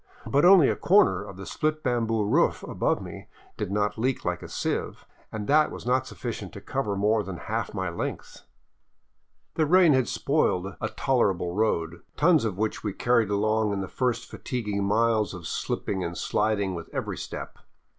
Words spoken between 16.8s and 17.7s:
every step.